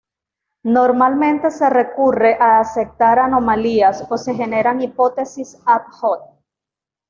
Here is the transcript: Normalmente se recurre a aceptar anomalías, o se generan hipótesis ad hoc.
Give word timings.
Normalmente 0.65 1.51
se 1.51 1.69
recurre 1.69 2.33
a 2.41 2.59
aceptar 2.59 3.19
anomalías, 3.19 4.03
o 4.09 4.17
se 4.17 4.33
generan 4.33 4.81
hipótesis 4.81 5.55
ad 5.63 5.83
hoc. 6.01 6.23